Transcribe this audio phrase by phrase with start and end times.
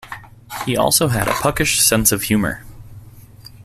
[0.65, 2.63] He also had a puckish sense of humour.